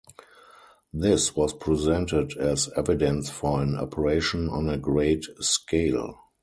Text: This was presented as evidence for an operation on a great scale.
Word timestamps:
This 0.91 1.35
was 1.35 1.53
presented 1.53 2.35
as 2.35 2.71
evidence 2.75 3.29
for 3.29 3.61
an 3.61 3.75
operation 3.75 4.49
on 4.49 4.67
a 4.67 4.79
great 4.79 5.25
scale. 5.41 6.19